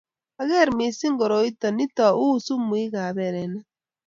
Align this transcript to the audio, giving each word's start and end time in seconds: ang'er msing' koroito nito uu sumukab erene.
ang'er 0.41 0.67
msing' 0.77 1.19
koroito 1.19 1.67
nito 1.77 2.05
uu 2.25 2.37
sumukab 2.45 3.17
erene. 3.27 3.59